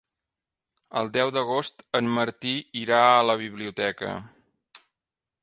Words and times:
El 1.01 1.11
deu 1.17 1.33
d'agost 1.35 1.85
en 1.99 2.09
Martí 2.15 2.55
irà 2.85 3.03
a 3.11 3.23
la 3.33 3.37
biblioteca. 3.45 4.13